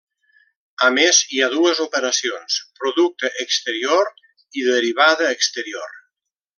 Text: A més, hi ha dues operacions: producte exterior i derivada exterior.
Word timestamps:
A 0.85 0.87
més, 0.95 1.19
hi 1.35 1.41
ha 1.41 1.49
dues 1.57 1.81
operacions: 1.85 2.57
producte 2.81 3.33
exterior 3.47 4.13
i 4.63 4.69
derivada 4.73 5.33
exterior. 5.39 5.99